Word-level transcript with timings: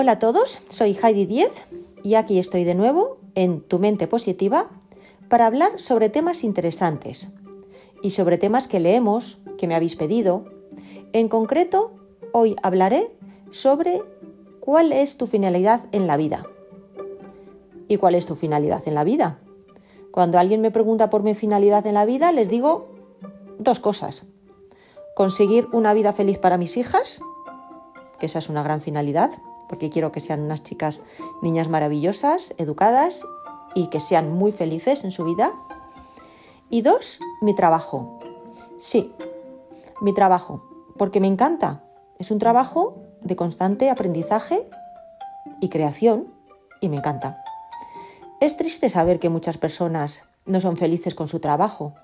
Hola 0.00 0.12
a 0.12 0.18
todos, 0.20 0.60
soy 0.68 0.96
Heidi 1.02 1.26
Diez 1.26 1.50
y 2.04 2.14
aquí 2.14 2.38
estoy 2.38 2.62
de 2.62 2.76
nuevo 2.76 3.18
en 3.34 3.60
Tu 3.62 3.80
mente 3.80 4.06
positiva 4.06 4.68
para 5.28 5.44
hablar 5.44 5.80
sobre 5.80 6.08
temas 6.08 6.44
interesantes 6.44 7.32
y 8.00 8.12
sobre 8.12 8.38
temas 8.38 8.68
que 8.68 8.78
leemos, 8.78 9.38
que 9.58 9.66
me 9.66 9.74
habéis 9.74 9.96
pedido. 9.96 10.44
En 11.12 11.28
concreto, 11.28 11.90
hoy 12.30 12.54
hablaré 12.62 13.10
sobre 13.50 14.00
cuál 14.60 14.92
es 14.92 15.16
tu 15.16 15.26
finalidad 15.26 15.86
en 15.90 16.06
la 16.06 16.16
vida. 16.16 16.46
¿Y 17.88 17.96
cuál 17.96 18.14
es 18.14 18.24
tu 18.24 18.36
finalidad 18.36 18.86
en 18.86 18.94
la 18.94 19.02
vida? 19.02 19.40
Cuando 20.12 20.38
alguien 20.38 20.60
me 20.60 20.70
pregunta 20.70 21.10
por 21.10 21.24
mi 21.24 21.34
finalidad 21.34 21.84
en 21.88 21.94
la 21.94 22.04
vida, 22.04 22.30
les 22.30 22.48
digo 22.48 22.86
dos 23.58 23.80
cosas. 23.80 24.28
Conseguir 25.16 25.66
una 25.72 25.92
vida 25.92 26.12
feliz 26.12 26.38
para 26.38 26.56
mis 26.56 26.76
hijas, 26.76 27.20
que 28.20 28.26
esa 28.26 28.38
es 28.38 28.48
una 28.48 28.62
gran 28.62 28.80
finalidad, 28.80 29.32
porque 29.68 29.90
quiero 29.90 30.12
que 30.12 30.20
sean 30.20 30.40
unas 30.40 30.62
chicas, 30.62 31.00
niñas 31.42 31.68
maravillosas, 31.68 32.54
educadas 32.58 33.22
y 33.74 33.88
que 33.88 34.00
sean 34.00 34.32
muy 34.32 34.52
felices 34.52 35.04
en 35.04 35.10
su 35.10 35.24
vida. 35.24 35.52
Y 36.70 36.82
dos, 36.82 37.18
mi 37.40 37.54
trabajo. 37.54 38.18
Sí, 38.78 39.12
mi 40.00 40.12
trabajo, 40.12 40.62
porque 40.96 41.20
me 41.20 41.26
encanta. 41.26 41.82
Es 42.18 42.30
un 42.30 42.38
trabajo 42.38 42.96
de 43.20 43.36
constante 43.36 43.90
aprendizaje 43.90 44.68
y 45.60 45.68
creación 45.68 46.28
y 46.80 46.88
me 46.88 46.96
encanta. 46.96 47.42
Es 48.40 48.56
triste 48.56 48.90
saber 48.90 49.18
que 49.18 49.28
muchas 49.28 49.58
personas 49.58 50.22
no 50.46 50.60
son 50.60 50.76
felices 50.76 51.14
con 51.14 51.28
su 51.28 51.40
trabajo, 51.40 51.94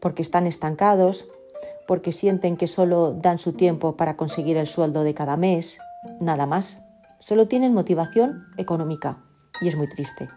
porque 0.00 0.22
están 0.22 0.46
estancados, 0.46 1.26
porque 1.86 2.12
sienten 2.12 2.56
que 2.56 2.66
solo 2.66 3.12
dan 3.12 3.38
su 3.38 3.52
tiempo 3.52 3.96
para 3.96 4.16
conseguir 4.16 4.56
el 4.56 4.66
sueldo 4.66 5.04
de 5.04 5.14
cada 5.14 5.36
mes, 5.36 5.78
nada 6.20 6.46
más. 6.46 6.78
Solo 7.20 7.48
tienen 7.48 7.74
motivación 7.74 8.44
económica 8.56 9.18
y 9.60 9.68
es 9.68 9.76
muy 9.76 9.88
triste. 9.88 10.28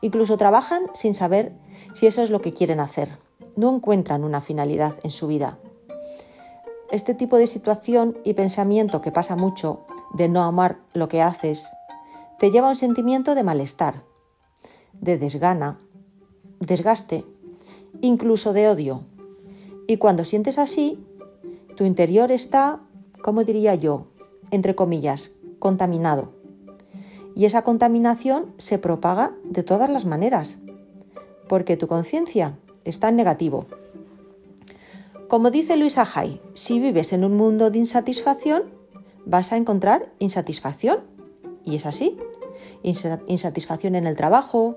Incluso 0.00 0.36
trabajan 0.36 0.82
sin 0.94 1.14
saber 1.14 1.52
si 1.94 2.06
eso 2.06 2.22
es 2.22 2.30
lo 2.30 2.42
que 2.42 2.52
quieren 2.52 2.80
hacer. 2.80 3.18
No 3.56 3.74
encuentran 3.74 4.24
una 4.24 4.40
finalidad 4.40 4.96
en 5.02 5.10
su 5.10 5.26
vida. 5.26 5.58
Este 6.90 7.14
tipo 7.14 7.36
de 7.36 7.46
situación 7.46 8.18
y 8.24 8.34
pensamiento 8.34 9.00
que 9.00 9.12
pasa 9.12 9.34
mucho 9.34 9.86
de 10.14 10.28
no 10.28 10.44
amar 10.44 10.78
lo 10.94 11.08
que 11.08 11.22
haces, 11.22 11.66
te 12.38 12.50
lleva 12.50 12.68
a 12.68 12.70
un 12.70 12.76
sentimiento 12.76 13.34
de 13.34 13.42
malestar, 13.42 14.04
de 14.92 15.18
desgana, 15.18 15.80
desgaste, 16.60 17.24
incluso 18.00 18.52
de 18.52 18.68
odio. 18.68 19.02
Y 19.86 19.96
cuando 19.96 20.24
sientes 20.24 20.58
así, 20.58 21.04
tu 21.76 21.84
interior 21.84 22.30
está, 22.30 22.80
como 23.22 23.44
diría 23.44 23.74
yo, 23.74 24.06
entre 24.50 24.74
comillas, 24.74 25.32
contaminado. 25.58 26.32
Y 27.34 27.44
esa 27.44 27.62
contaminación 27.62 28.54
se 28.56 28.78
propaga 28.78 29.32
de 29.44 29.62
todas 29.62 29.90
las 29.90 30.04
maneras, 30.04 30.58
porque 31.48 31.76
tu 31.76 31.86
conciencia 31.86 32.56
está 32.84 33.08
en 33.08 33.16
negativo. 33.16 33.66
Como 35.28 35.50
dice 35.50 35.76
Luisa 35.76 36.08
Hay, 36.14 36.40
si 36.54 36.78
vives 36.78 37.12
en 37.12 37.24
un 37.24 37.36
mundo 37.36 37.70
de 37.70 37.78
insatisfacción, 37.78 38.64
vas 39.24 39.52
a 39.52 39.56
encontrar 39.56 40.12
insatisfacción. 40.18 41.00
Y 41.64 41.76
es 41.76 41.84
así. 41.84 42.16
Insatisfacción 42.82 43.96
en 43.96 44.06
el 44.06 44.14
trabajo, 44.14 44.76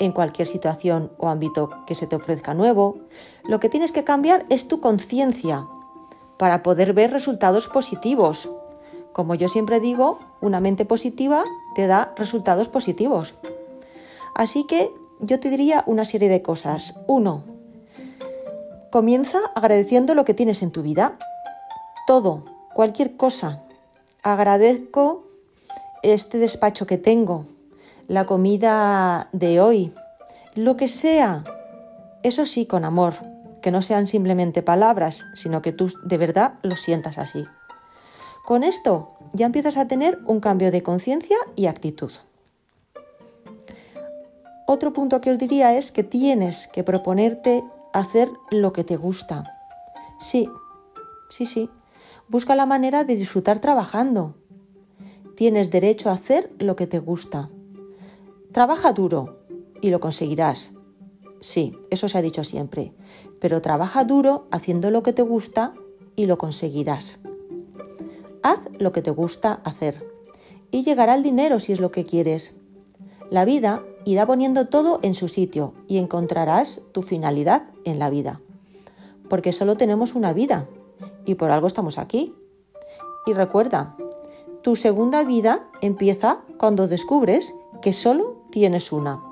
en 0.00 0.12
cualquier 0.12 0.48
situación 0.48 1.12
o 1.18 1.28
ámbito 1.28 1.70
que 1.86 1.94
se 1.94 2.06
te 2.06 2.16
ofrezca 2.16 2.54
nuevo. 2.54 2.98
Lo 3.44 3.60
que 3.60 3.68
tienes 3.68 3.92
que 3.92 4.04
cambiar 4.04 4.46
es 4.48 4.68
tu 4.68 4.80
conciencia 4.80 5.66
para 6.38 6.62
poder 6.62 6.92
ver 6.92 7.12
resultados 7.12 7.68
positivos, 7.68 8.48
como 9.18 9.34
yo 9.34 9.48
siempre 9.48 9.80
digo, 9.80 10.20
una 10.40 10.60
mente 10.60 10.84
positiva 10.84 11.42
te 11.74 11.88
da 11.88 12.12
resultados 12.14 12.68
positivos. 12.68 13.34
Así 14.32 14.64
que 14.64 14.92
yo 15.18 15.40
te 15.40 15.50
diría 15.50 15.82
una 15.86 16.04
serie 16.04 16.28
de 16.28 16.40
cosas. 16.40 16.94
Uno, 17.08 17.42
comienza 18.92 19.40
agradeciendo 19.56 20.14
lo 20.14 20.24
que 20.24 20.34
tienes 20.34 20.62
en 20.62 20.70
tu 20.70 20.82
vida. 20.82 21.18
Todo, 22.06 22.44
cualquier 22.72 23.16
cosa. 23.16 23.64
Agradezco 24.22 25.24
este 26.04 26.38
despacho 26.38 26.86
que 26.86 26.96
tengo, 26.96 27.44
la 28.06 28.24
comida 28.24 29.30
de 29.32 29.60
hoy, 29.60 29.92
lo 30.54 30.76
que 30.76 30.86
sea. 30.86 31.42
Eso 32.22 32.46
sí, 32.46 32.66
con 32.66 32.84
amor, 32.84 33.14
que 33.62 33.72
no 33.72 33.82
sean 33.82 34.06
simplemente 34.06 34.62
palabras, 34.62 35.24
sino 35.34 35.60
que 35.60 35.72
tú 35.72 35.92
de 36.04 36.18
verdad 36.18 36.52
lo 36.62 36.76
sientas 36.76 37.18
así. 37.18 37.48
Con 38.48 38.64
esto 38.64 39.10
ya 39.34 39.44
empiezas 39.44 39.76
a 39.76 39.88
tener 39.88 40.20
un 40.24 40.40
cambio 40.40 40.70
de 40.70 40.82
conciencia 40.82 41.36
y 41.54 41.66
actitud. 41.66 42.10
Otro 44.66 44.94
punto 44.94 45.20
que 45.20 45.30
os 45.30 45.38
diría 45.38 45.76
es 45.76 45.92
que 45.92 46.02
tienes 46.02 46.66
que 46.66 46.82
proponerte 46.82 47.62
hacer 47.92 48.30
lo 48.50 48.72
que 48.72 48.84
te 48.84 48.96
gusta. 48.96 49.52
Sí, 50.18 50.48
sí, 51.28 51.44
sí. 51.44 51.68
Busca 52.28 52.56
la 52.56 52.64
manera 52.64 53.04
de 53.04 53.16
disfrutar 53.16 53.60
trabajando. 53.60 54.34
Tienes 55.36 55.70
derecho 55.70 56.08
a 56.08 56.14
hacer 56.14 56.50
lo 56.58 56.74
que 56.74 56.86
te 56.86 57.00
gusta. 57.00 57.50
Trabaja 58.50 58.94
duro 58.94 59.40
y 59.82 59.90
lo 59.90 60.00
conseguirás. 60.00 60.70
Sí, 61.42 61.74
eso 61.90 62.08
se 62.08 62.16
ha 62.16 62.22
dicho 62.22 62.44
siempre. 62.44 62.94
Pero 63.42 63.60
trabaja 63.60 64.04
duro 64.04 64.46
haciendo 64.50 64.90
lo 64.90 65.02
que 65.02 65.12
te 65.12 65.20
gusta 65.20 65.74
y 66.16 66.24
lo 66.24 66.38
conseguirás. 66.38 67.18
Haz 68.48 68.60
lo 68.78 68.92
que 68.92 69.02
te 69.02 69.10
gusta 69.10 69.60
hacer 69.62 70.08
y 70.70 70.82
llegará 70.82 71.14
el 71.14 71.22
dinero 71.22 71.60
si 71.60 71.74
es 71.74 71.80
lo 71.80 71.90
que 71.90 72.06
quieres. 72.06 72.56
La 73.28 73.44
vida 73.44 73.82
irá 74.06 74.24
poniendo 74.24 74.68
todo 74.68 75.00
en 75.02 75.14
su 75.14 75.28
sitio 75.28 75.74
y 75.86 75.98
encontrarás 75.98 76.80
tu 76.92 77.02
finalidad 77.02 77.64
en 77.84 77.98
la 77.98 78.08
vida. 78.08 78.40
Porque 79.28 79.52
solo 79.52 79.76
tenemos 79.76 80.14
una 80.14 80.32
vida 80.32 80.66
y 81.26 81.34
por 81.34 81.50
algo 81.50 81.66
estamos 81.66 81.98
aquí. 81.98 82.34
Y 83.26 83.34
recuerda, 83.34 83.98
tu 84.62 84.76
segunda 84.76 85.24
vida 85.24 85.68
empieza 85.82 86.38
cuando 86.56 86.88
descubres 86.88 87.54
que 87.82 87.92
solo 87.92 88.36
tienes 88.50 88.92
una. 88.92 89.22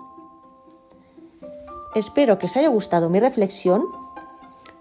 Espero 1.94 2.36
que 2.36 2.44
os 2.44 2.56
haya 2.58 2.68
gustado 2.68 3.08
mi 3.08 3.18
reflexión 3.18 3.86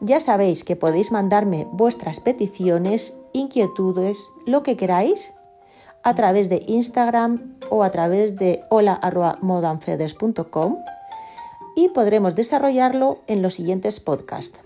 ya 0.06 0.20
sabéis 0.20 0.64
que 0.64 0.76
podéis 0.76 1.12
mandarme 1.12 1.68
vuestras 1.72 2.20
peticiones, 2.20 3.16
inquietudes, 3.34 4.30
lo 4.46 4.62
que 4.64 4.78
queráis, 4.78 5.34
a 6.04 6.14
través 6.16 6.50
de 6.50 6.64
Instagram 6.68 7.58
o 7.70 7.84
a 7.84 7.92
través 7.92 8.36
de 8.36 8.62
hola.modanfedes.com 8.70 10.78
y 11.76 11.90
podremos 11.90 12.36
desarrollarlo 12.36 13.20
en 13.28 13.42
los 13.42 13.56
siguientes 13.56 14.00
podcasts. 14.00 14.60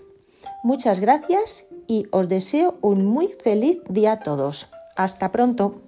Muchas 0.62 1.00
gracias 1.00 1.64
y 1.86 2.06
os 2.12 2.28
deseo 2.28 2.76
un 2.82 3.06
muy 3.06 3.28
feliz 3.28 3.78
día 3.88 4.12
a 4.12 4.20
todos. 4.20 4.68
Hasta 4.96 5.32
pronto. 5.32 5.80